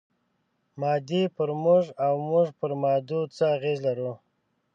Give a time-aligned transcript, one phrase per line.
[0.79, 4.11] مادې پر موږ او موږ پر مادو څه اغېز لرو؟